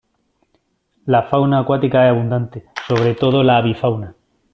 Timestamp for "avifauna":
3.57-4.15